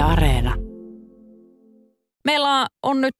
[0.00, 0.54] Yle Areena.
[2.24, 3.14] Meillä on nyt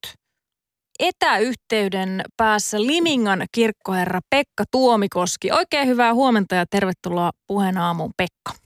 [0.99, 5.53] etäyhteyden päässä Limingan kirkkoherra Pekka Tuomikoski.
[5.53, 8.65] Oikein hyvää huomenta ja tervetuloa puheen aamuun Pekka.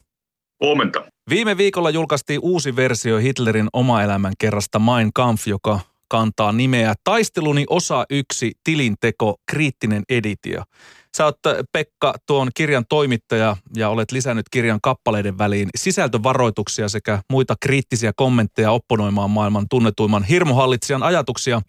[0.61, 1.05] Huomenta.
[1.31, 7.65] Viime viikolla julkaistiin uusi versio Hitlerin oma elämän kerrasta Mein Kampf, joka kantaa nimeä Taisteluni
[7.71, 10.63] osa yksi tilinteko kriittinen editio.
[11.17, 11.39] Sä oot
[11.73, 18.71] Pekka tuon kirjan toimittaja ja olet lisännyt kirjan kappaleiden väliin sisältövaroituksia sekä muita kriittisiä kommentteja
[18.71, 21.63] opponoimaan maailman tunnetuimman hirmuhallitsijan ajatuksia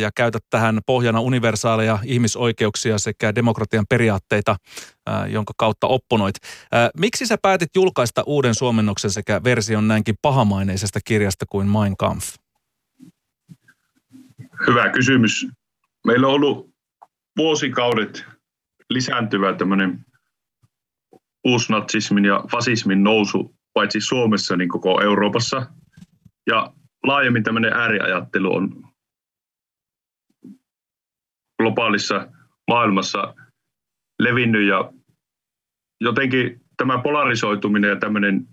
[0.00, 4.56] ja käytät tähän pohjana universaaleja ihmisoikeuksia sekä demokratian periaatteita,
[5.28, 6.34] jonka kautta opponoit.
[6.98, 12.34] Miksi sä päätit julkaista uuden suomennoksen sekä version näinkin pahamaineisesta kirjasta kuin Mein Kampf?
[14.66, 15.46] Hyvä kysymys.
[16.06, 16.70] Meillä on ollut
[17.36, 18.29] vuosikaudet
[18.90, 20.04] lisääntyvä tämmöinen
[21.44, 25.66] uusnatsismin ja fasismin nousu paitsi Suomessa niin koko Euroopassa.
[26.46, 26.72] Ja
[27.06, 28.84] laajemmin tämmöinen ääriajattelu on
[31.58, 32.28] globaalissa
[32.68, 33.34] maailmassa
[34.18, 34.92] levinnyt ja
[36.00, 38.48] jotenkin tämä polarisoituminen ja tämmöinen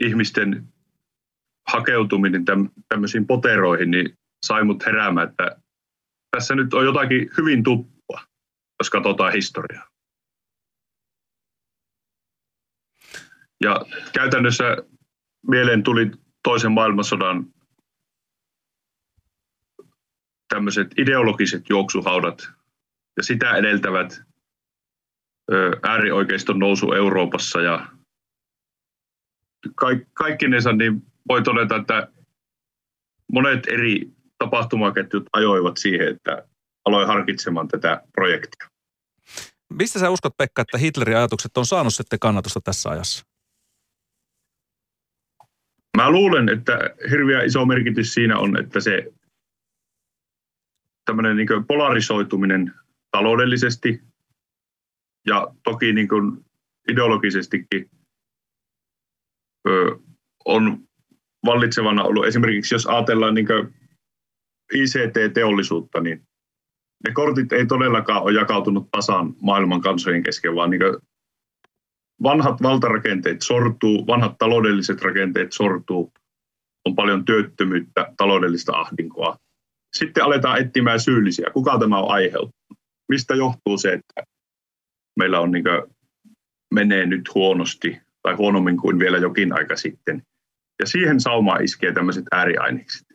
[0.00, 0.68] ihmisten
[1.68, 2.44] hakeutuminen
[2.88, 5.56] tämmöisiin poteroihin, niin sai mut heräämään, että
[6.36, 7.91] tässä nyt on jotakin hyvin tuppua,
[8.82, 9.88] jos katsotaan historiaa.
[13.60, 13.80] Ja
[14.12, 14.76] käytännössä
[15.48, 16.10] mieleen tuli
[16.42, 17.46] toisen maailmansodan
[20.48, 22.48] tämmöiset ideologiset juoksuhaudat
[23.16, 24.22] ja sitä edeltävät
[25.82, 27.86] äärioikeiston nousu Euroopassa ja
[30.14, 32.08] kaikkinensa niin voi todeta, että
[33.32, 36.48] monet eri tapahtumaketjut ajoivat siihen, että
[36.84, 38.71] aloin harkitsemaan tätä projektia.
[39.72, 43.26] Mistä sä uskot, Pekka, että Hitlerin ajatukset on saanut sitten kannatusta tässä ajassa?
[45.96, 46.78] Mä luulen, että
[47.10, 49.12] hirveän iso merkitys siinä on, että se
[51.04, 52.74] tämmöinen niin polarisoituminen
[53.10, 54.02] taloudellisesti
[55.26, 56.44] ja toki niin kuin
[56.88, 57.90] ideologisestikin
[60.44, 60.88] on
[61.46, 62.26] vallitsevana ollut.
[62.26, 63.46] Esimerkiksi jos ajatellaan niin
[64.74, 66.28] ICT-teollisuutta, niin
[67.08, 70.82] ne kortit ei todellakaan ole jakautunut tasan maailman kansojen kesken, vaan niin
[72.22, 76.12] vanhat valtarakenteet sortuu, vanhat taloudelliset rakenteet sortuu,
[76.84, 79.36] on paljon työttömyyttä, taloudellista ahdinkoa.
[79.96, 81.50] Sitten aletaan etsimään syyllisiä.
[81.52, 82.78] Kuka tämä on aiheuttanut?
[83.08, 84.22] Mistä johtuu se, että
[85.18, 85.64] meillä on niin
[86.74, 90.22] menee nyt huonosti tai huonommin kuin vielä jokin aika sitten.
[90.80, 93.11] Ja siihen saumaan iskee tämmöiset ääriainekset.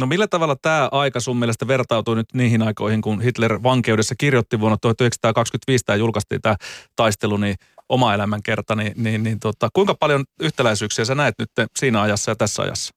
[0.00, 4.60] No millä tavalla tämä aika sun mielestä vertautuu nyt niihin aikoihin, kun Hitler vankeudessa kirjoitti
[4.60, 6.56] vuonna 1925 tämä julkaistiin tämä
[6.96, 7.54] taistelu, niin
[7.88, 12.30] oma elämän kerta, niin, niin, niin tota, kuinka paljon yhtäläisyyksiä sä näet nyt siinä ajassa
[12.30, 12.94] ja tässä ajassa?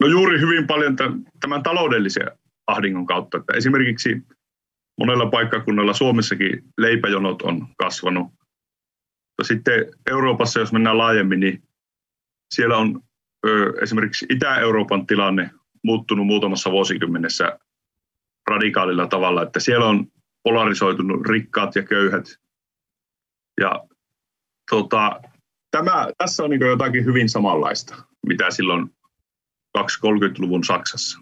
[0.00, 0.96] No juuri hyvin paljon
[1.40, 2.30] tämän taloudellisen
[2.66, 3.38] ahdingon kautta.
[3.38, 4.16] Että esimerkiksi
[4.98, 8.26] monella paikkakunnalla Suomessakin leipäjonot on kasvanut.
[9.42, 11.62] Sitten Euroopassa, jos mennään laajemmin, niin
[12.54, 13.00] siellä on
[13.82, 15.50] esimerkiksi Itä-Euroopan tilanne
[15.84, 17.58] muuttunut muutamassa vuosikymmenessä
[18.50, 20.06] radikaalilla tavalla, että siellä on
[20.42, 22.24] polarisoitunut rikkaat ja köyhät.
[23.60, 23.84] Ja
[24.70, 25.20] tota,
[25.70, 27.94] tämä, tässä on niin jotakin hyvin samanlaista,
[28.26, 28.90] mitä silloin
[29.78, 31.18] 230-luvun Saksassa.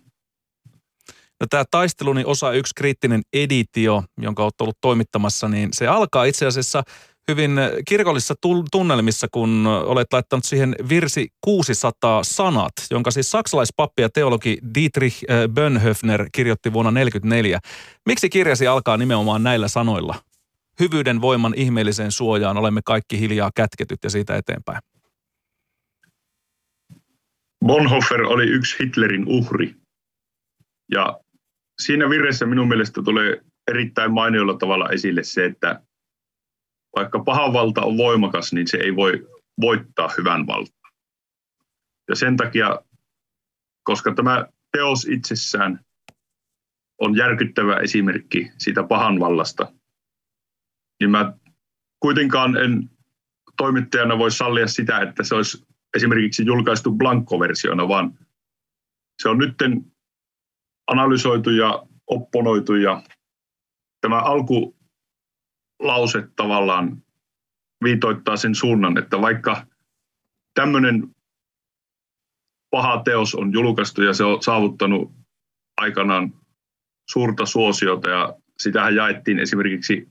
[1.41, 6.47] No, tämä taisteluni osa yksi kriittinen editio, jonka olet ollut toimittamassa, niin se alkaa itse
[6.47, 6.83] asiassa
[7.31, 8.35] hyvin kirkollisissa
[8.71, 15.49] tunnelmissa, kun olet laittanut siihen virsi 600 sanat, jonka siis saksalaispappi ja teologi Dietrich äh,
[15.49, 17.59] Bönhöfner kirjoitti vuonna 1944.
[18.07, 20.15] Miksi kirjasi alkaa nimenomaan näillä sanoilla?
[20.81, 24.79] Hyvyyden voiman ihmeelliseen suojaan olemme kaikki hiljaa kätketyt ja siitä eteenpäin.
[27.67, 29.75] Bonhoeffer oli yksi Hitlerin uhri.
[30.91, 31.21] Ja
[31.81, 35.81] siinä virressä minun mielestä tulee erittäin mainiolla tavalla esille se, että
[36.97, 39.29] vaikka pahan valta on voimakas, niin se ei voi
[39.61, 40.91] voittaa hyvän valtaa.
[42.09, 42.81] Ja sen takia,
[43.83, 45.85] koska tämä teos itsessään
[46.99, 49.73] on järkyttävä esimerkki siitä pahan vallasta,
[51.01, 51.33] niin mä
[52.01, 52.91] kuitenkaan en
[53.57, 55.67] toimittajana voi sallia sitä, että se olisi
[55.97, 58.19] esimerkiksi julkaistu blankkoversiona, vaan
[59.23, 59.55] se on nyt
[60.87, 63.03] analysoitu ja opponoitu ja
[64.01, 64.21] tämä
[65.81, 67.03] alkulause tavallaan
[67.85, 69.67] viitoittaa sen suunnan, että vaikka
[70.55, 71.15] tämmöinen
[72.71, 75.13] paha teos on julkaistu ja se on saavuttanut
[75.81, 76.33] aikanaan
[77.11, 80.09] suurta suosiota ja sitähän jaettiin esimerkiksi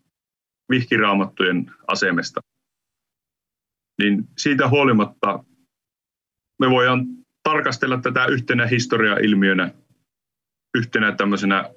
[0.70, 2.42] vihkiraamattujen asemesta
[4.00, 5.44] niin siitä huolimatta
[6.60, 7.06] me voidaan
[7.44, 9.72] tarkastella tätä yhtenä historiailmiönä,
[10.78, 11.70] yhtenä tämmöisenä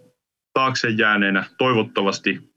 [0.52, 2.51] taakse jääneenä, toivottavasti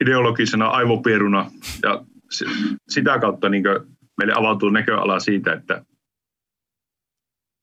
[0.00, 1.50] ideologisena aivopieruna
[1.82, 2.04] ja
[2.88, 3.64] sitä kautta niin
[4.16, 5.84] meille avautuu näköala siitä, että,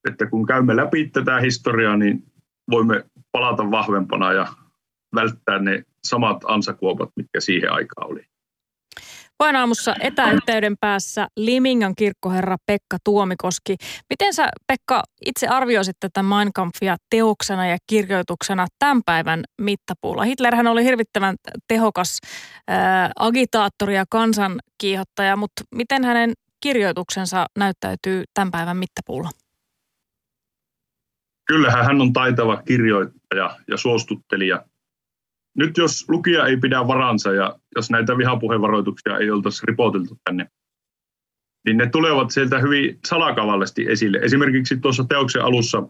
[0.09, 2.23] että kun käymme läpi tätä historiaa, niin
[2.71, 4.47] voimme palata vahvempana ja
[5.15, 8.25] välttää ne samat ansakuopat, mitkä siihen aikaan oli.
[9.39, 13.75] Voin aamussa etäyhteyden päässä Limingan kirkkoherra Pekka Tuomikoski.
[14.09, 20.23] Miten sä Pekka itse arvioisit tätä Mein Kampfia teoksena ja kirjoituksena tämän päivän mittapuulla?
[20.23, 21.35] Hitlerhän oli hirvittävän
[21.67, 22.19] tehokas
[22.71, 29.29] äh, agitaattori ja kansankiihottaja, mutta miten hänen kirjoituksensa näyttäytyy tämän päivän mittapuulla?
[31.47, 34.63] Kyllähän hän on taitava kirjoittaja ja suostuttelija–
[35.57, 40.47] nyt jos lukija ei pidä varansa ja jos näitä vihapuhevaroituksia ei oltaisi ripotiltu tänne,
[41.65, 44.17] niin ne tulevat sieltä hyvin salakavallisesti esille.
[44.17, 45.83] Esimerkiksi tuossa teoksen alussa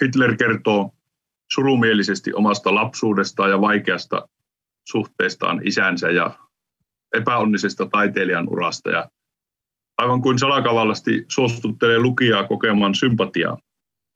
[0.00, 0.90] Hitler kertoo
[1.52, 4.28] surumielisesti omasta lapsuudestaan ja vaikeasta
[4.88, 6.38] suhteestaan isänsä ja
[7.14, 8.90] epäonnisesta taiteilijan urasta.
[8.90, 9.10] Ja
[9.98, 13.58] aivan kuin salakavallasti suostuttelee lukijaa kokemaan sympatiaa.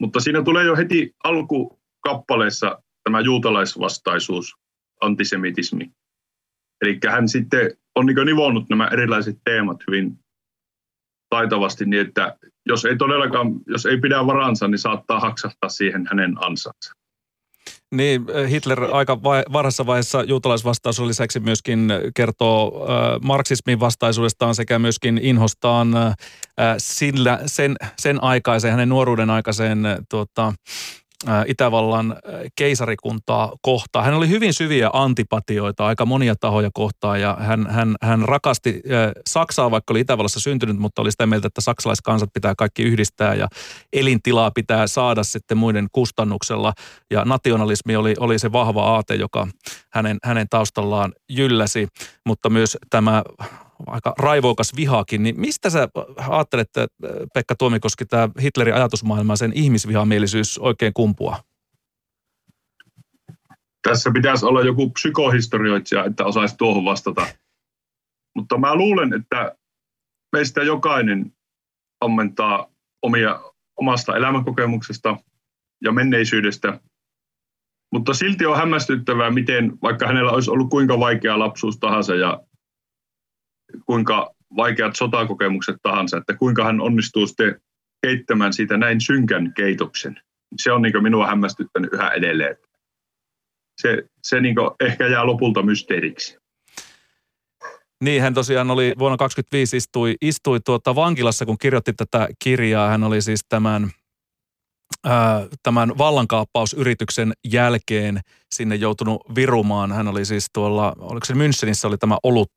[0.00, 4.54] Mutta siinä tulee jo heti alkukappaleessa tämä juutalaisvastaisuus,
[5.00, 5.90] antisemitismi.
[6.82, 10.18] Eli hän sitten on niin nivonnut nämä erilaiset teemat hyvin
[11.30, 16.34] taitavasti niin, että jos ei todellakaan, jos ei pidä varansa, niin saattaa haksahtaa siihen hänen
[16.44, 16.92] ansansa.
[17.94, 25.18] Niin, Hitler aika vai, varhaisessa vaiheessa juutalaisvastaisuuden lisäksi myöskin kertoo äh, marksismin vastaisuudestaan sekä myöskin
[25.22, 26.14] inhostaan äh,
[26.78, 29.78] sillä, sen, sen aikaiseen, hänen nuoruuden aikaiseen
[30.10, 30.52] tuota,
[31.46, 32.16] Itävallan
[32.56, 34.04] keisarikuntaa kohtaan.
[34.04, 38.82] Hän oli hyvin syviä antipatioita aika monia tahoja kohtaan ja hän, hän, hän rakasti
[39.28, 43.48] Saksaa, vaikka oli Itävallassa syntynyt, mutta oli sitä mieltä, että saksalaiskansat pitää kaikki yhdistää ja
[43.92, 46.72] elintilaa pitää saada sitten muiden kustannuksella.
[47.10, 49.48] Ja nationalismi oli, oli se vahva aate, joka
[49.92, 51.88] hänen, hänen taustallaan jylläsi,
[52.26, 53.22] mutta myös tämä
[53.86, 55.88] aika raivokas vihakin, niin mistä sä
[56.28, 56.86] ajattelet, että
[57.34, 61.36] Pekka Tuomikoski, tämä Hitlerin ajatusmaailma, sen ihmisvihamielisyys oikein kumpua?
[63.82, 67.26] Tässä pitäisi olla joku psykohistorioitsija, että osaisi tuohon vastata.
[68.36, 69.56] Mutta mä luulen, että
[70.32, 71.32] meistä jokainen
[72.00, 72.66] ammentaa
[73.02, 73.40] omia,
[73.76, 75.16] omasta elämänkokemuksesta
[75.84, 76.80] ja menneisyydestä.
[77.92, 82.40] Mutta silti on hämmästyttävää, miten vaikka hänellä olisi ollut kuinka vaikea lapsuus tahansa ja
[83.86, 87.60] kuinka vaikeat sotakokemukset tahansa, että kuinka hän onnistuu sitten
[88.02, 90.20] keittämään siitä näin synkän keitoksen.
[90.56, 92.56] Se on niin minua hämmästyttänyt yhä edelleen.
[93.80, 96.38] Se, se niin ehkä jää lopulta mysteeriksi.
[98.04, 102.88] Niin, hän tosiaan oli vuonna 2025 istui, istui tuota vankilassa, kun kirjoitti tätä kirjaa.
[102.88, 103.90] Hän oli siis tämän,
[105.04, 108.20] ää, tämän vallankaappausyrityksen jälkeen
[108.54, 109.92] sinne joutunut virumaan.
[109.92, 112.52] Hän oli siis tuolla, oliko se Münchenissä oli tämä olut,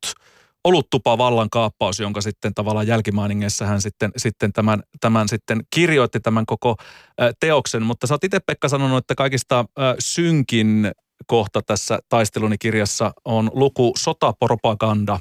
[0.64, 6.46] oluttupa vallan kaappaus, jonka sitten tavallaan jälkimainingeissa hän sitten, sitten tämän, tämän sitten kirjoitti tämän
[6.46, 6.76] koko
[7.40, 7.82] teoksen.
[7.82, 9.64] Mutta sä oot itse Pekka sanonut, että kaikista
[9.98, 10.92] synkin
[11.26, 15.18] kohta tässä taistelunikirjassa on luku sotapropaganda,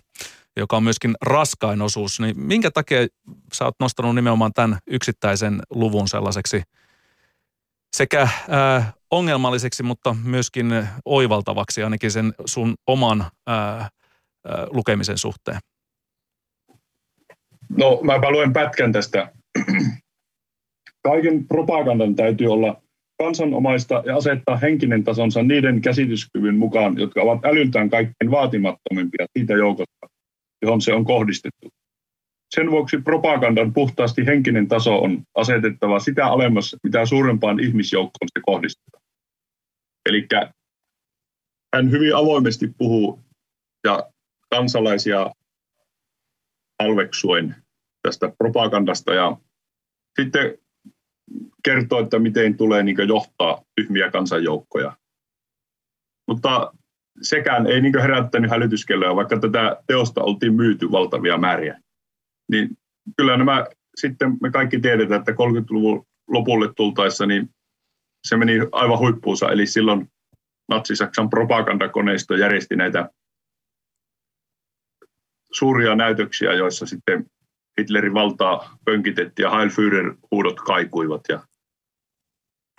[0.58, 2.20] joka on myöskin raskain osuus.
[2.20, 3.08] Niin minkä takia
[3.54, 6.64] sä oot nostanut nimenomaan tämän yksittäisen luvun sellaiseksi
[7.96, 13.92] sekä äh, ongelmalliseksi, mutta myöskin oivaltavaksi ainakin sen sun oman äh,
[14.70, 15.60] lukemisen suhteen?
[17.78, 19.32] No mäpä luen pätkän tästä.
[21.04, 22.82] Kaiken propagandan täytyy olla
[23.24, 30.08] kansanomaista ja asettaa henkinen tasonsa niiden käsityskyvyn mukaan, jotka ovat älyltään kaikkein vaatimattomimpia siitä joukosta,
[30.62, 31.70] johon se on kohdistettu.
[32.56, 39.04] Sen vuoksi propagandan puhtaasti henkinen taso on asetettava sitä alemmas, mitä suurempaan ihmisjoukkoon se kohdistetaan.
[40.10, 40.28] Eli
[41.76, 43.20] hän hyvin avoimesti puhuu
[43.84, 44.11] ja
[44.56, 45.32] kansalaisia
[46.84, 47.56] halveksuen
[48.04, 49.38] tästä propagandasta ja
[50.20, 50.58] sitten
[51.64, 54.98] kertoo, että miten tulee niin johtaa tyhmiä kansanjoukkoja.
[56.28, 56.74] Mutta
[57.22, 61.82] sekään ei niin herättänyt hälytyskelloja, vaikka tätä teosta oltiin myyty valtavia määriä.
[62.52, 62.70] Niin
[63.18, 63.66] kyllä nämä
[63.96, 67.50] sitten me kaikki tiedetään, että 30-luvun lopulle tultaessa niin
[68.28, 69.52] se meni aivan huippuunsa.
[69.52, 70.12] Eli silloin
[70.70, 73.10] Natsi-Saksan propagandakoneisto järjesti näitä
[75.52, 77.26] suuria näytöksiä, joissa sitten
[77.80, 81.22] Hitlerin valtaa pönkitettiin ja Heil Führer-huudot kaikuivat.
[81.30, 81.40] Ja,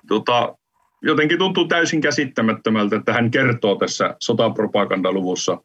[0.09, 0.57] tota,
[1.02, 5.59] jotenkin tuntuu täysin käsittämättömältä, että hän kertoo tässä sotapropagandaluvussa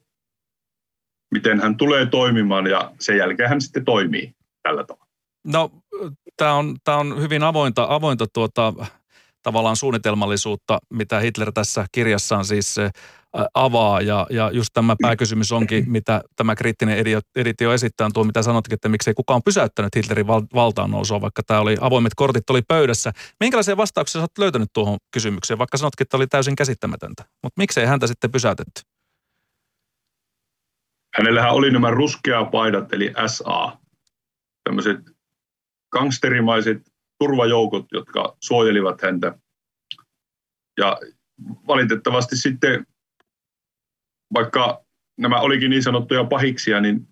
[1.32, 4.34] miten hän tulee toimimaan ja sen jälkeen hän sitten toimii
[4.64, 5.08] tällä tavalla.
[5.48, 5.72] No,
[6.38, 8.74] tämä on, tämä on hyvin avointa, avointa tuota,
[9.44, 12.76] tavallaan suunnitelmallisuutta, mitä Hitler tässä kirjassaan siis
[13.54, 14.02] avaa.
[14.02, 16.98] Ja, ja just tämä pääkysymys onkin, mitä tämä kriittinen
[17.36, 21.60] editio esittää, tuo mitä sanotkin, että miksei kukaan pysäyttänyt Hitlerin val- valtaan nousua, vaikka tämä
[21.60, 23.12] oli avoimet kortit oli pöydässä.
[23.40, 27.24] Minkälaisia vastauksia olet löytänyt tuohon kysymykseen, vaikka sanotkin, että oli täysin käsittämätöntä.
[27.44, 28.82] Mutta miksei häntä sitten pysäytetty?
[31.18, 33.78] Hänellähän oli nämä ruskea paidat, eli SA,
[34.64, 34.98] tämmöiset
[35.92, 39.40] gangsterimaiset turvajoukot, jotka suojelivat häntä.
[40.78, 40.98] Ja
[41.68, 42.86] valitettavasti sitten,
[44.34, 44.86] vaikka
[45.18, 47.08] nämä olikin niin sanottuja pahiksia, niin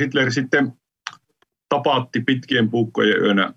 [0.00, 0.72] Hitler sitten
[1.68, 3.54] tapaatti pitkien puukkojen yönä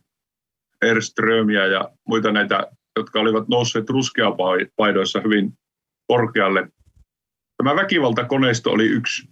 [0.81, 5.53] Erströmiä ja muita näitä, jotka olivat nousseet ruskeapaidoissa hyvin
[6.07, 6.69] korkealle.
[7.57, 9.29] Tämä väkivaltakoneisto oli yksi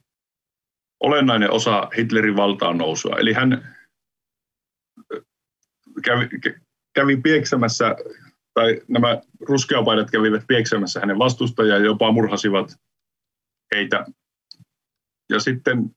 [0.99, 3.15] olennainen osa Hitlerin valtaan nousua.
[3.19, 3.74] Eli hän
[6.03, 6.29] kävi,
[6.93, 7.95] kävi pieksämässä,
[8.53, 12.75] tai nämä ruskeapaidat kävivät pieksämässä hänen vastustajaa ja jopa murhasivat
[13.75, 14.05] heitä.
[15.29, 15.95] Ja sitten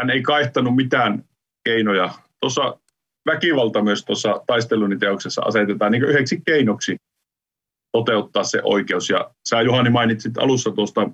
[0.00, 1.24] hän ei kaihtanut mitään
[1.64, 2.10] keinoja.
[2.40, 2.78] Tuossa
[3.26, 6.96] väkivalta myös tuossa taisteluniteoksessa asetetaan niin yhdeksi keinoksi
[7.92, 9.10] toteuttaa se oikeus.
[9.10, 11.10] Ja sä Juhani mainitsit alussa tuosta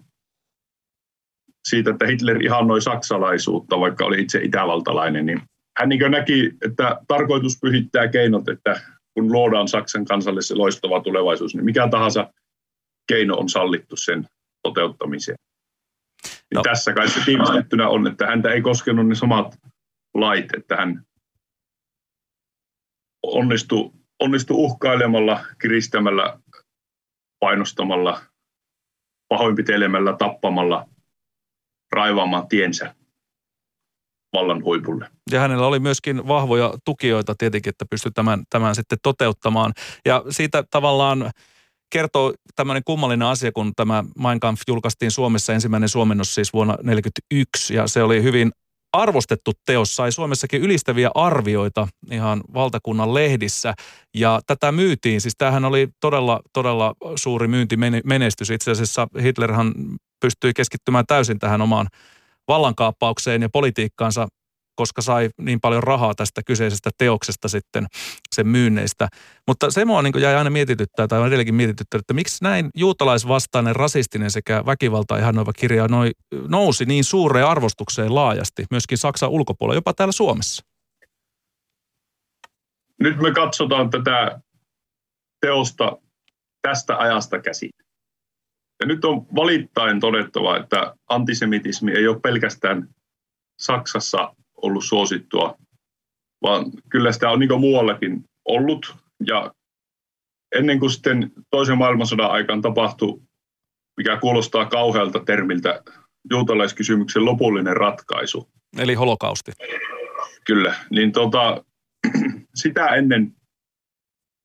[1.69, 5.43] siitä, että Hitler ihannoi saksalaisuutta, vaikka oli itse itävaltalainen, niin
[5.79, 8.81] hän niin näki, että tarkoitus pyhittää keinot, että
[9.15, 12.33] kun luodaan Saksan kansalle se loistava tulevaisuus, niin mikä tahansa
[13.09, 14.29] keino on sallittu sen
[14.63, 15.39] toteuttamiseen.
[16.25, 16.63] Niin no.
[16.63, 19.59] Tässä kai se tiivistettynä on, että häntä ei koskenut ne samat
[20.15, 21.03] lait, että hän
[23.23, 26.39] onnistui, onnistui uhkailemalla, kiristämällä,
[27.41, 28.21] painostamalla,
[29.29, 30.89] pahoinpitelemällä, tappamalla,
[31.93, 32.95] raivaamaan tiensä
[34.33, 35.09] vallan huipulle.
[35.31, 39.73] Ja hänellä oli myöskin vahvoja tukijoita tietenkin, että pystyi tämän, tämän sitten toteuttamaan.
[40.07, 41.31] Ja siitä tavallaan
[41.91, 47.75] kertoo tämmöinen kummallinen asia, kun tämä Mein Kampf julkaistiin Suomessa, ensimmäinen suomennos siis vuonna 1941,
[47.75, 48.53] ja se oli hyvin
[48.93, 53.75] arvostettu teos, sai Suomessakin ylistäviä arvioita ihan valtakunnan lehdissä,
[54.15, 58.51] ja tätä myytiin, siis tämähän oli todella, todella suuri myyntimenestys.
[58.51, 59.75] Itse asiassa Hitlerhan
[60.21, 61.87] pystyi keskittymään täysin tähän omaan
[62.49, 64.29] vallankaappaukseen ja politiikkaansa,
[64.75, 67.87] koska sai niin paljon rahaa tästä kyseisestä teoksesta sitten
[68.35, 69.09] sen myynneistä.
[69.47, 74.31] Mutta se mua niin jäi aina mietityttää, tai edelleenkin mietityttää, että miksi näin juutalaisvastainen, rasistinen
[74.31, 76.11] sekä väkivalta ihannoiva kirja noi,
[76.49, 80.65] nousi niin suureen arvostukseen laajasti, myöskin Saksan ulkopuolella, jopa täällä Suomessa?
[83.01, 84.41] Nyt me katsotaan tätä
[85.41, 85.97] teosta
[86.63, 87.71] tästä ajasta käsin.
[88.81, 92.89] Ja nyt on valittain todettava, että antisemitismi ei ole pelkästään
[93.61, 95.59] Saksassa ollut suosittua,
[96.43, 98.95] vaan kyllä sitä on niin muuallakin ollut.
[99.27, 99.53] Ja
[100.55, 103.21] ennen kuin sitten toisen maailmansodan aikaan tapahtui,
[103.97, 105.83] mikä kuulostaa kauhealta termiltä,
[106.31, 108.49] juutalaiskysymyksen lopullinen ratkaisu.
[108.79, 109.53] Eli holokausti.
[110.47, 111.65] Kyllä, niin tota,
[112.63, 113.33] sitä ennen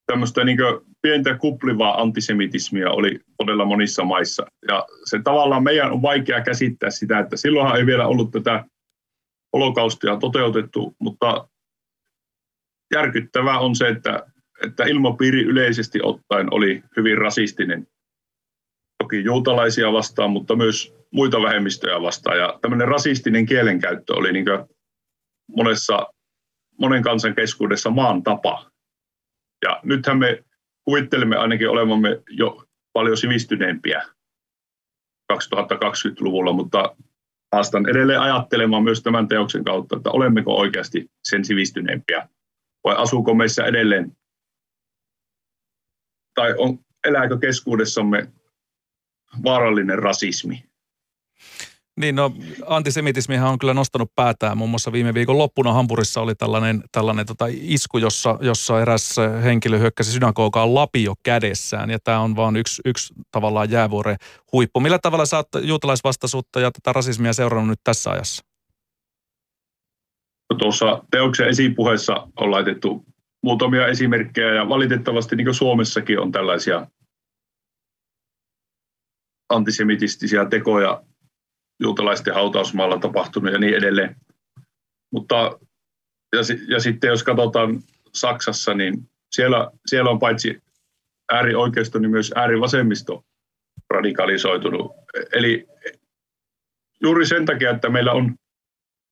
[0.06, 0.58] tämmöistä niin
[1.04, 4.46] pientä kuplivaa antisemitismia oli todella monissa maissa.
[4.68, 8.66] Ja se tavallaan meidän on vaikea käsittää sitä, että silloinhan ei vielä ollut tätä
[9.54, 11.48] holokaustia toteutettu, mutta
[12.94, 14.26] järkyttävää on se, että,
[14.64, 17.88] että ilmapiiri yleisesti ottaen oli hyvin rasistinen.
[19.04, 22.38] Toki juutalaisia vastaan, mutta myös muita vähemmistöjä vastaan.
[22.38, 24.46] Ja tämmöinen rasistinen kielenkäyttö oli niin
[25.58, 26.08] monessa,
[26.80, 28.72] monen kansan keskuudessa maan tapa.
[29.66, 30.44] Ja nythän me
[30.86, 32.64] kuvittelemme ainakin olevamme jo
[32.94, 34.04] paljon sivistyneempiä
[35.34, 36.96] 2020-luvulla, mutta
[37.52, 42.30] haastan edelleen ajattelemaan myös tämän teoksen kautta, että olemmeko oikeasti sen sivistyneempiä
[42.84, 44.18] vai asuuko meissä edelleen
[46.36, 48.32] tai on, elääkö keskuudessamme
[49.44, 50.64] vaarallinen rasismi.
[52.00, 52.32] Niin no,
[52.66, 54.58] antisemitismihan on kyllä nostanut päätään.
[54.58, 59.78] Muun muassa viime viikon loppuna Hampurissa oli tällainen, tällainen tota isku, jossa, jossa eräs henkilö
[59.78, 61.90] hyökkäsi synagogaan lapio kädessään.
[61.90, 64.18] Ja tämä on vain yksi, yksi tavallaan jäävuoren
[64.52, 64.80] huippu.
[64.80, 68.44] Millä tavalla sä oot juutalaisvastaisuutta ja tätä rasismia seurannut nyt tässä ajassa?
[70.50, 73.06] No, tuossa teoksen esipuheessa on laitettu
[73.44, 76.88] muutamia esimerkkejä ja valitettavasti niin Suomessakin on tällaisia
[79.50, 81.04] antisemitistisiä tekoja
[81.84, 84.16] juutalaisten hautausmaalla tapahtunut ja niin edelleen.
[85.12, 85.60] Mutta,
[86.36, 87.82] ja, ja sitten jos katsotaan
[88.14, 90.64] Saksassa, niin siellä, siellä on paitsi
[91.32, 93.26] äärioikeisto, niin myös äärivasemmisto
[93.90, 94.92] radikalisoitunut.
[95.34, 95.68] Eli
[97.02, 98.36] juuri sen takia, että meillä on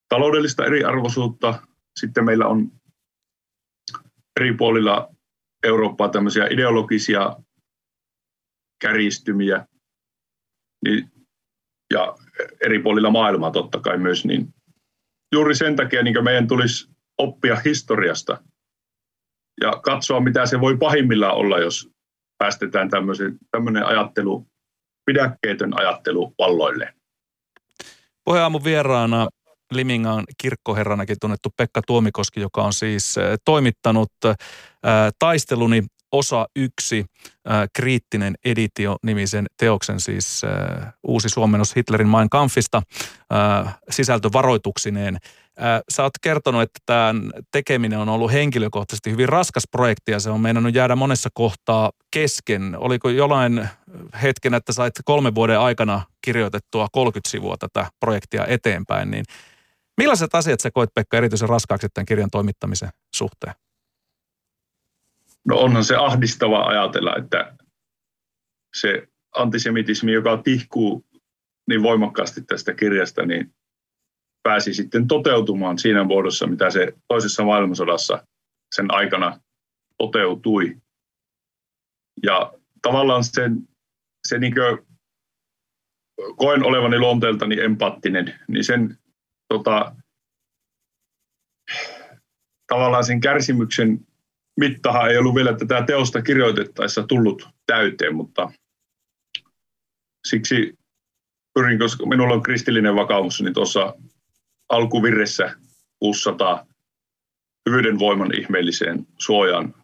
[0.08, 1.62] taloudellista eriarvoisuutta,
[2.00, 2.72] sitten meillä on
[4.40, 5.14] eri puolilla
[5.62, 7.36] Eurooppaa tämmöisiä ideologisia
[8.82, 9.66] kärjistymiä,
[10.84, 11.10] niin,
[11.92, 12.16] ja
[12.60, 14.54] eri puolilla maailmaa totta kai myös, niin
[15.34, 18.38] juuri sen takia niin meidän tulisi oppia historiasta
[19.60, 21.90] ja katsoa, mitä se voi pahimmillaan olla, jos
[22.38, 22.90] päästetään
[23.50, 24.46] tämmöinen ajattelu,
[25.06, 26.94] pidäkkeetön ajattelu valloille.
[28.24, 29.28] Pohjaamun vieraana
[29.72, 34.34] Limingan kirkkoherranakin tunnettu Pekka Tuomikoski, joka on siis eh, toimittanut eh,
[35.18, 37.04] taisteluni osa yksi,
[37.44, 42.82] ää, kriittinen editio-nimisen teoksen, siis ää, uusi suomennos Hitlerin Mein Kampfista
[43.30, 45.18] ää, sisältövaroituksineen.
[45.56, 50.30] Ää, sä oot kertonut, että tämän tekeminen on ollut henkilökohtaisesti hyvin raskas projekti ja se
[50.30, 52.76] on meinannut jäädä monessa kohtaa kesken.
[52.78, 53.68] Oliko jollain
[54.22, 59.24] hetken, että sait kolmen vuoden aikana kirjoitettua 30 sivua tätä projektia eteenpäin, niin
[59.96, 63.54] millaiset asiat sä koet Pekka erityisen raskaaksi tämän kirjan toimittamisen suhteen?
[65.44, 67.56] No onhan se ahdistava ajatella, että
[68.80, 71.04] se antisemitismi, joka tihkuu
[71.68, 73.54] niin voimakkaasti tästä kirjasta, niin
[74.42, 78.26] pääsi sitten toteutumaan siinä muodossa, mitä se toisessa maailmansodassa
[78.74, 79.40] sen aikana
[79.98, 80.76] toteutui.
[82.22, 83.68] Ja tavallaan sen,
[84.28, 84.54] se niin
[86.36, 88.98] koen olevani luonteeltani empaattinen, niin sen
[89.48, 89.96] tota,
[92.66, 94.06] tavallaan sen kärsimyksen
[94.60, 98.52] mittahan ei ollut vielä tätä teosta kirjoitettaessa tullut täyteen, mutta
[100.28, 100.78] siksi
[101.54, 103.94] pyrin, koska minulla on kristillinen vakaumus, niin tuossa
[104.68, 105.54] alkuvirressä
[105.98, 106.66] 600
[107.68, 109.74] hyvyyden voiman ihmeelliseen suojaan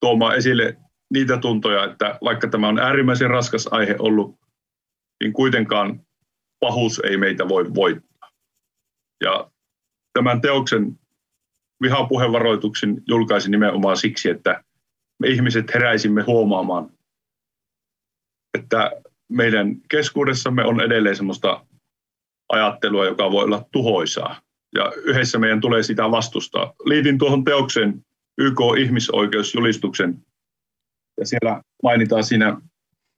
[0.00, 0.76] tuomaan esille
[1.10, 4.38] niitä tuntoja, että vaikka tämä on äärimmäisen raskas aihe ollut,
[5.22, 6.00] niin kuitenkaan
[6.60, 8.30] pahuus ei meitä voi voittaa.
[9.24, 9.50] Ja
[10.12, 10.98] tämän teoksen
[11.82, 14.64] vihapuhevaroituksen julkaisin nimenomaan siksi, että
[15.18, 16.90] me ihmiset heräisimme huomaamaan,
[18.58, 18.92] että
[19.28, 21.66] meidän keskuudessamme on edelleen sellaista
[22.48, 24.40] ajattelua, joka voi olla tuhoisaa.
[24.74, 26.74] Ja yhdessä meidän tulee sitä vastustaa.
[26.84, 28.04] Liitin tuohon teoksen
[28.38, 30.24] YK-ihmisoikeusjulistuksen,
[31.20, 32.60] ja siellä mainitaan siinä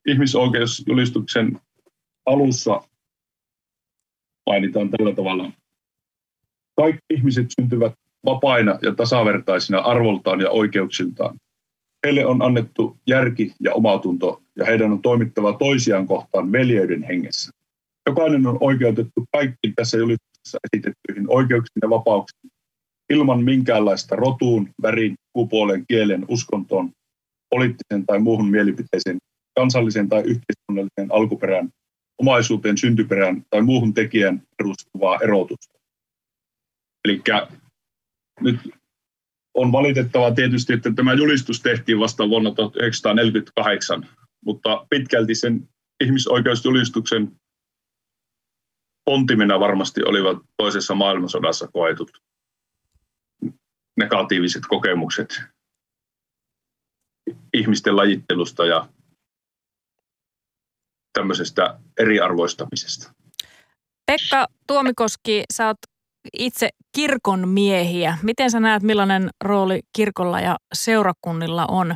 [0.07, 1.61] ihmisoikeusjulistuksen
[2.27, 2.81] alussa,
[4.47, 5.53] mainitaan tällä tavalla.
[6.77, 7.93] Kaikki ihmiset syntyvät
[8.27, 11.37] vapaina ja tasavertaisina arvoltaan ja oikeuksiltaan.
[12.07, 17.53] Heille on annettu järki ja omatunto, ja heidän on toimittava toisiaan kohtaan veljeyden hengessä.
[18.07, 22.51] Jokainen on oikeutettu kaikkiin tässä julistuksessa esitettyihin oikeuksiin ja vapauksiin
[23.11, 26.91] ilman minkäänlaista rotuun, värin, kupuolen, kielen, uskontoon,
[27.51, 29.19] poliittisen tai muuhun mielipiteeseen,
[29.59, 31.69] kansallisen tai yhteiskunnallisen alkuperään,
[32.19, 35.79] omaisuuteen, syntyperään tai muuhun tekijän perustuvaa erotusta.
[37.05, 37.23] Eli
[38.41, 38.61] nyt
[39.55, 44.09] on valitettavaa tietysti, että tämä julistus tehtiin vasta vuonna 1948,
[44.45, 45.69] mutta pitkälti sen
[46.05, 47.41] ihmisoikeusjulistuksen
[49.05, 52.11] pontimena varmasti olivat toisessa maailmansodassa koetut
[53.97, 55.43] negatiiviset kokemukset
[57.55, 58.89] ihmisten lajittelusta ja
[61.13, 63.13] tämmöisestä eriarvoistamisesta.
[64.07, 65.79] Pekka Tuomikoski, sä oot
[66.39, 68.19] itse kirkon miehiä.
[68.23, 71.95] Miten sä näet, millainen rooli kirkolla ja seurakunnilla on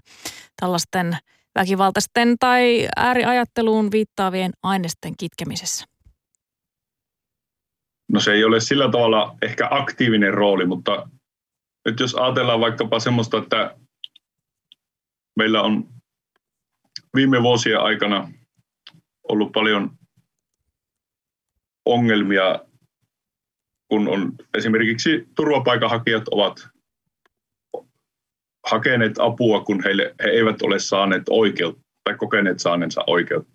[0.60, 1.16] tällaisten
[1.54, 5.86] väkivaltaisten tai ääriajatteluun viittaavien aineisten kitkemisessä?
[8.12, 11.08] No se ei ole sillä tavalla ehkä aktiivinen rooli, mutta
[11.84, 13.76] nyt jos ajatellaan vaikkapa semmoista, että
[15.36, 15.88] meillä on
[17.14, 18.32] viime vuosien aikana
[19.28, 19.90] ollut paljon
[21.84, 22.60] ongelmia
[23.94, 26.68] kun on esimerkiksi turvapaikanhakijat ovat
[28.66, 33.52] hakeneet apua, kun heille, he eivät ole saaneet oikeutta tai kokeneet saaneensa oikeutta.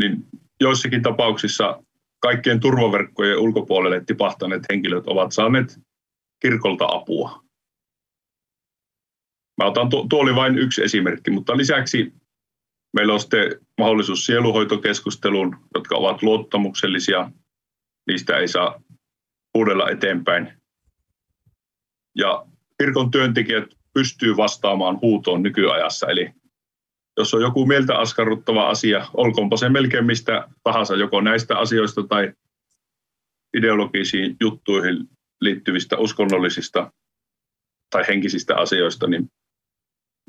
[0.00, 0.26] Niin
[0.60, 1.82] joissakin tapauksissa
[2.20, 5.78] kaikkien turvaverkkojen ulkopuolelle tipahtaneet henkilöt ovat saaneet
[6.42, 7.42] kirkolta apua.
[9.62, 12.12] Mä otan, tuo, tuo oli vain yksi esimerkki, mutta lisäksi
[12.92, 17.30] meillä on sitten mahdollisuus sieluhoitokeskusteluun, jotka ovat luottamuksellisia
[18.06, 18.80] niistä ei saa
[19.54, 20.52] huudella eteenpäin.
[22.14, 22.46] Ja
[22.78, 23.64] kirkon työntekijät
[23.94, 26.30] pystyy vastaamaan huutoon nykyajassa, eli
[27.16, 32.32] jos on joku mieltä askarruttava asia, olkoonpa se melkein mistä tahansa, joko näistä asioista tai
[33.56, 35.08] ideologisiin juttuihin
[35.40, 36.92] liittyvistä uskonnollisista
[37.90, 39.28] tai henkisistä asioista, niin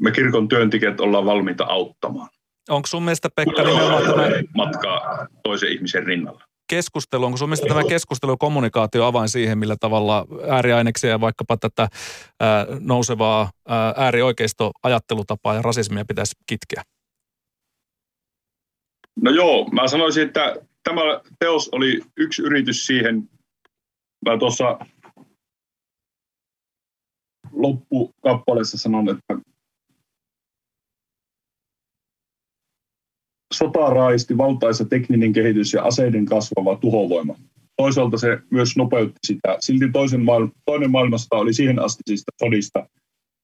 [0.02, 2.30] me kirkon työntekijät ollaan valmiita auttamaan.
[2.70, 4.28] Onko sun mielestä Pekka nimenomaan tämä...
[4.56, 6.47] Matkaa toisen ihmisen rinnalla.
[6.68, 11.58] Keskustelu, onko sun mielestä tämä keskustelu ja kommunikaatio avain siihen, millä tavalla ääriaineksia ja vaikkapa
[11.58, 11.88] tätä
[12.40, 16.84] ää, nousevaa ää, äärioikeistoajattelutapaa ja rasismia pitäisi kitkeä?
[19.22, 21.02] No joo, mä sanoisin, että tämä
[21.40, 23.30] teos oli yksi yritys siihen.
[24.26, 24.80] Mä tuossa
[27.52, 29.38] loppukappaleessa sanon, että
[33.54, 37.36] sota raisti valtaisa tekninen kehitys ja aseiden kasvava tuhovoima.
[37.78, 39.58] Toisaalta se myös nopeutti sitä.
[39.60, 42.88] Silti toisen maailma, toinen maailmasta oli siihen astisista sodista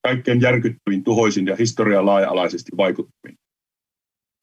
[0.04, 3.38] kaikkein järkyttävin tuhoisin ja historia laaja-alaisesti vaikuttavin.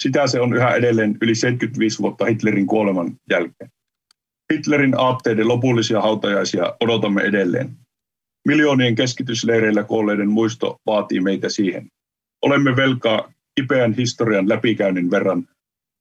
[0.02, 3.70] Sitä se on yhä edelleen yli 75 vuotta Hitlerin kuoleman jälkeen.
[4.52, 7.76] Hitlerin aatteiden lopullisia hautajaisia odotamme edelleen.
[8.48, 11.88] Miljoonien keskitysleireillä kuolleiden muisto vaatii meitä siihen.
[12.42, 15.48] Olemme velkaa kipeän historian läpikäynnin verran.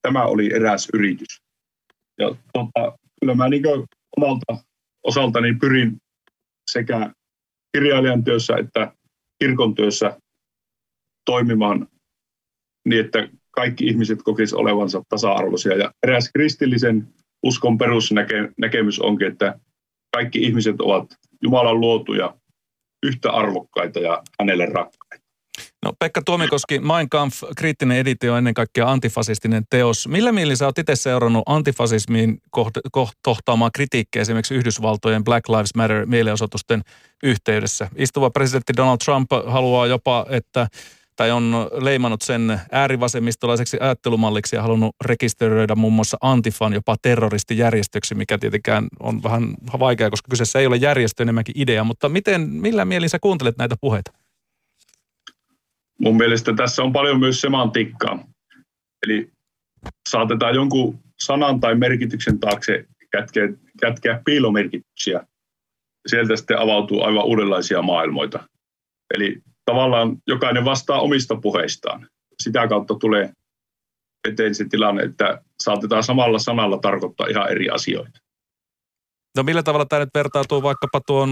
[0.01, 1.41] Tämä oli eräs yritys.
[2.19, 3.63] Ja tota, kyllä mä niin
[4.17, 4.57] omalta
[5.03, 5.97] osaltani pyrin
[6.71, 7.11] sekä
[7.73, 8.93] kirjailijan työssä että
[9.39, 10.19] kirkon työssä
[11.25, 11.87] toimimaan
[12.87, 15.77] niin, että kaikki ihmiset kokisivat olevansa tasa-arvoisia.
[15.77, 17.07] Ja eräs kristillisen
[17.43, 19.59] uskon perusnäkemys onkin, että
[20.13, 22.35] kaikki ihmiset ovat Jumalan luotuja,
[23.03, 25.18] yhtä arvokkaita ja hänelle rakkaita.
[25.85, 30.07] No Pekka Tuomikoski, Mein Kampf, kriittinen editio ennen kaikkea antifasistinen teos.
[30.07, 32.41] Millä mielin sä oot itse seurannut antifasismiin
[33.21, 36.81] kohtaamaan kritiikkiä esimerkiksi Yhdysvaltojen Black Lives Matter mielenosoitusten
[37.23, 37.89] yhteydessä?
[37.95, 40.67] Istuva presidentti Donald Trump haluaa jopa, että
[41.15, 48.37] tai on leimannut sen äärivasemmistolaiseksi ajattelumalliksi ja halunnut rekisteröidä muun muassa Antifan jopa terroristijärjestöksi, mikä
[48.37, 51.83] tietenkään on vähän vaikeaa, koska kyseessä ei ole järjestö enemmänkin idea.
[51.83, 54.11] Mutta miten, millä mielin sä kuuntelet näitä puheita?
[55.99, 58.27] Mun mielestä tässä on paljon myös semantiikkaa.
[59.05, 59.31] Eli
[60.09, 63.49] saatetaan jonkun sanan tai merkityksen taakse kätkeä,
[63.81, 65.27] kätkeä piilomerkityksiä.
[66.07, 68.49] Sieltä sitten avautuu aivan uudenlaisia maailmoita.
[69.13, 72.07] Eli tavallaan jokainen vastaa omista puheistaan.
[72.43, 73.33] Sitä kautta tulee
[74.27, 78.19] eteen se tilanne, että saatetaan samalla sanalla tarkoittaa ihan eri asioita.
[79.37, 81.29] No millä tavalla tämä nyt vertautuu vaikkapa tuon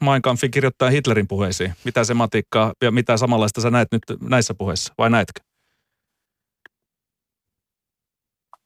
[0.00, 1.72] Mein Kampfin kirjoittaa Hitlerin puheisiin?
[1.84, 5.40] Mitä sematiikkaa ja mitä samanlaista sä näet nyt näissä puheissa, vai näetkö?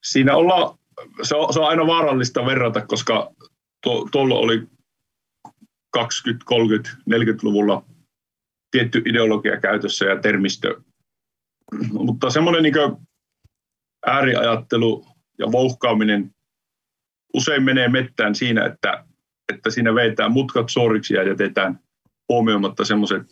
[0.05, 0.79] Siinä olla,
[1.23, 3.31] se on, se on aina vaarallista verrata, koska
[3.83, 4.67] tuo, tuolla oli
[5.91, 7.85] 20, 30, 40-luvulla
[8.71, 10.81] tietty ideologia käytössä ja termistö.
[11.93, 12.75] Mutta semmoinen niin
[14.07, 15.07] ääriajattelu
[15.39, 16.31] ja vouhkaaminen
[17.39, 19.05] usein menee mettään siinä, että,
[19.53, 21.79] että siinä veitään mutkat suoriksi ja jätetään
[22.29, 23.23] huomioimatta semmoiset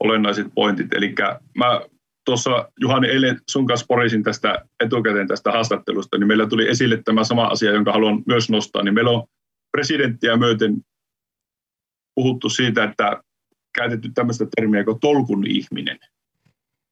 [0.00, 0.94] olennaiset pointit.
[0.94, 1.14] Eli
[1.58, 1.80] mä
[2.24, 7.24] tuossa Juhani eilen sun kanssa porisin tästä etukäteen tästä haastattelusta, niin meillä tuli esille tämä
[7.24, 8.82] sama asia, jonka haluan myös nostaa.
[8.82, 9.26] Niin meillä on
[9.72, 10.76] presidenttiä myöten
[12.14, 13.22] puhuttu siitä, että
[13.78, 15.98] käytetty tämmöistä termiä kuin tolkun ihminen.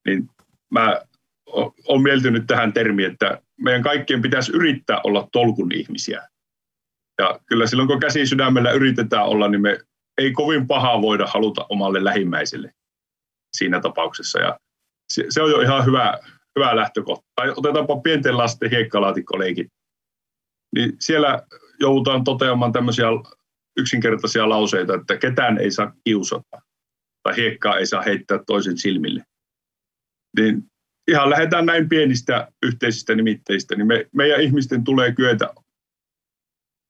[0.07, 0.29] Niin
[0.71, 1.01] mä
[1.89, 6.29] olen mieltynyt tähän termiin, että meidän kaikkien pitäisi yrittää olla tolkun ihmisiä.
[7.19, 9.79] Ja kyllä silloin, kun käsi sydämellä yritetään olla, niin me
[10.19, 12.73] ei kovin pahaa voida haluta omalle lähimmäiselle
[13.57, 14.41] siinä tapauksessa.
[14.41, 14.59] Ja
[15.13, 16.19] se, se on jo ihan hyvä,
[16.59, 17.25] hyvä lähtökohta.
[17.35, 19.67] Tai otetaanpa pienten lasten hiekkalaatikkoleikit.
[20.75, 21.43] Niin siellä
[21.81, 23.07] joudutaan toteamaan tämmöisiä
[23.79, 26.63] yksinkertaisia lauseita, että ketään ei saa kiusata
[27.23, 29.23] tai hiekkaa ei saa heittää toisen silmille.
[30.39, 30.70] Niin
[31.11, 35.55] ihan lähdetään näin pienistä yhteisistä nimitteistä, niin me, meidän ihmisten tulee kyetä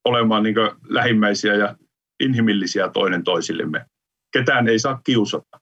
[0.05, 0.55] olemaan niin
[0.89, 1.77] lähimmäisiä ja
[2.21, 3.85] inhimillisiä toinen toisillemme.
[4.33, 5.61] Ketään ei saa kiusata.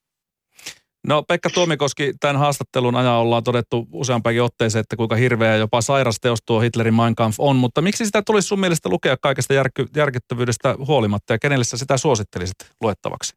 [1.06, 6.16] No Pekka Tuomikoski, tämän haastattelun ajan ollaan todettu useampakin otteeseen, että kuinka hirveä jopa sairas
[6.20, 9.86] teos tuo Hitlerin Mein Kampf on, mutta miksi sitä tulisi sun mielestä lukea kaikesta järky,
[9.96, 13.32] järkyttävyydestä huolimatta ja kenelle sä sitä suosittelisit luettavaksi?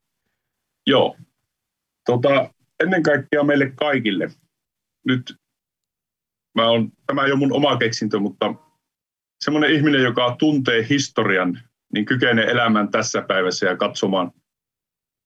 [0.88, 1.18] Joo.
[2.06, 2.54] Tota,
[2.84, 4.32] ennen kaikkea meille kaikille.
[5.06, 5.36] Nyt
[6.56, 8.56] mä on, tämä ei ole mun oma keksintö, mutta
[9.44, 11.60] semmoinen ihminen, joka tuntee historian,
[11.94, 14.32] niin kykenee elämään tässä päivässä ja katsomaan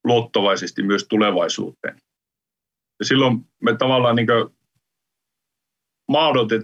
[0.03, 1.97] luottavaisesti myös tulevaisuuteen.
[2.99, 4.27] Ja silloin me tavallaan niin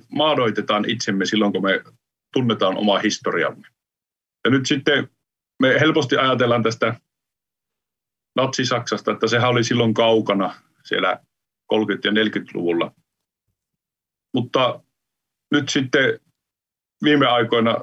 [0.10, 1.84] maadoitetaan itsemme silloin, kun me
[2.34, 3.68] tunnetaan omaa historiamme.
[4.46, 5.10] Ja nyt sitten
[5.60, 7.00] me helposti ajatellaan tästä
[8.36, 11.20] Natsi-Saksasta, että sehän oli silloin kaukana siellä
[11.74, 12.92] 30- ja 40-luvulla.
[14.34, 14.82] Mutta
[15.52, 16.20] nyt sitten
[17.04, 17.78] viime aikoina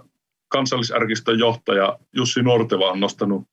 [0.49, 3.49] kansallisarkiston johtaja Jussi Norteva on nostanut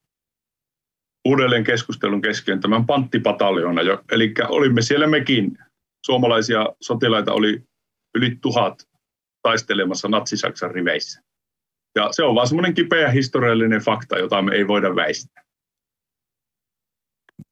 [1.25, 3.81] uudelleen keskustelun kesken tämän panttipataljoona.
[4.11, 5.57] Eli olimme siellä mekin.
[6.05, 7.63] Suomalaisia sotilaita oli
[8.15, 8.87] yli tuhat
[9.41, 11.21] taistelemassa Natsi-Saksan riveissä.
[11.95, 15.44] Ja se on vaan semmoinen kipeä historiallinen fakta, jota me ei voida väistää.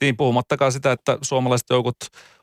[0.03, 1.95] Niin, puhumattakaan sitä, että suomalaiset joukot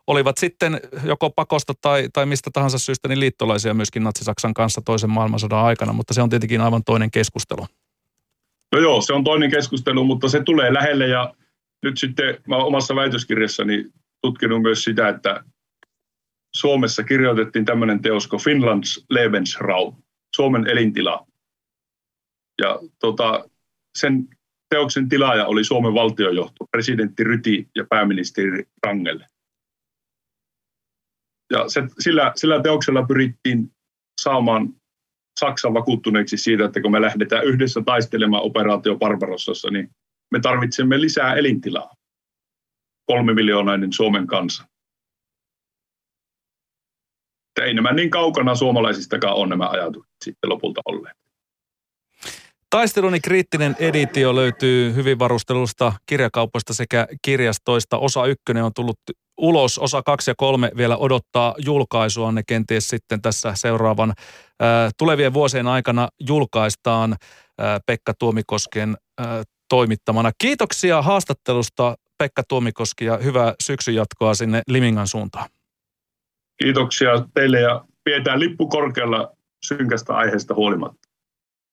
[0.06, 5.10] olivat sitten joko pakosta tai, tai mistä tahansa syystä niin liittolaisia myöskin Natsi-Saksan kanssa toisen
[5.10, 7.66] maailmansodan aikana, mutta se on tietenkin aivan toinen keskustelu.
[8.72, 11.34] No joo, se on toinen keskustelu, mutta se tulee lähelle ja
[11.82, 13.84] nyt sitten mä omassa väitöskirjassani
[14.22, 15.44] tutkinut myös sitä, että
[16.56, 19.96] Suomessa kirjoitettiin tämmöinen teos kuin Finlands Lebensraum,
[20.36, 21.26] Suomen elintila.
[22.62, 23.44] Ja tota,
[23.98, 24.28] sen
[24.70, 29.26] teoksen tilaaja oli Suomen valtiojohto, presidentti Ryti ja pääministeri Rangelle.
[31.52, 33.72] Ja se, sillä, sillä teoksella pyrittiin
[34.20, 34.68] saamaan
[35.40, 39.90] Saksan vakuuttuneeksi siitä, että kun me lähdetään yhdessä taistelemaan operaatio Barbarossassa, niin
[40.30, 41.94] me tarvitsemme lisää elintilaa.
[43.06, 44.64] Kolme miljoonainen Suomen kansa.
[47.50, 51.16] Että ei nämä niin kaukana suomalaisistakaan ole nämä ajatukset sitten lopulta olleet.
[52.70, 57.98] Taisteluni kriittinen editio löytyy hyvin varustelusta kirjakaupoista sekä kirjastoista.
[57.98, 58.96] Osa ykkönen on tullut
[59.38, 62.32] ulos, osa kaksi ja kolme vielä odottaa julkaisua.
[62.32, 69.26] Ne kenties sitten tässä seuraavan äh, tulevien vuosien aikana julkaistaan äh, Pekka Tuomikosken äh,
[69.68, 70.30] toimittamana.
[70.38, 75.48] Kiitoksia haastattelusta Pekka Tuomikoski ja hyvää syksyn jatkoa sinne Limingan suuntaan.
[76.62, 79.32] Kiitoksia teille ja pidetään lippu korkealla
[79.66, 80.99] synkästä aiheesta huolimatta.